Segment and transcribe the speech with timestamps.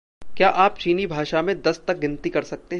[0.37, 2.69] क्या आप चीनी भाषा में दस तक गिनती कर सकते हैं?